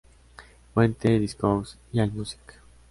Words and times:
Fuente: 0.73 1.19
Discogs 1.19 1.77
y 1.91 1.99
Allmusic. 1.99 2.59